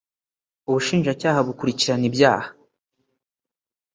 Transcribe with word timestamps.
Ubushinjacyaha 0.69 1.39
bukurikirana 1.47 2.05
ibyaha 2.09 2.47